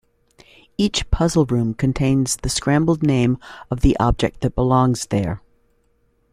Each 0.79 1.07
puzzle 1.11 1.45
room 1.45 1.75
contains 1.75 2.37
the 2.37 2.49
scrambled 2.49 3.03
name 3.03 3.37
of 3.69 3.81
the 3.81 3.95
object 3.99 4.41
that 4.41 4.55
belongs 4.55 5.05
there. 5.05 5.43